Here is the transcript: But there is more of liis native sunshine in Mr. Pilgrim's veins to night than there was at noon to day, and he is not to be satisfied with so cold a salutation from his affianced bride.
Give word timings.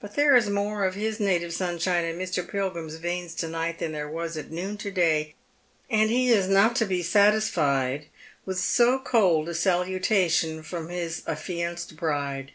But 0.00 0.14
there 0.14 0.36
is 0.36 0.48
more 0.48 0.84
of 0.84 0.94
liis 0.94 1.18
native 1.18 1.52
sunshine 1.52 2.04
in 2.04 2.16
Mr. 2.16 2.48
Pilgrim's 2.48 2.94
veins 2.98 3.34
to 3.34 3.48
night 3.48 3.80
than 3.80 3.90
there 3.90 4.08
was 4.08 4.36
at 4.36 4.52
noon 4.52 4.76
to 4.78 4.92
day, 4.92 5.34
and 5.90 6.08
he 6.08 6.28
is 6.30 6.46
not 6.46 6.76
to 6.76 6.84
be 6.84 7.02
satisfied 7.02 8.06
with 8.46 8.60
so 8.60 9.00
cold 9.00 9.48
a 9.48 9.54
salutation 9.56 10.62
from 10.62 10.88
his 10.88 11.24
affianced 11.26 11.96
bride. 11.96 12.52